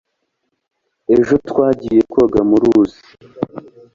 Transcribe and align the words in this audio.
ejo 1.17 1.33
twagiye 1.47 1.99
koga 2.11 2.39
mu 2.49 2.57
ruzi 2.61 3.01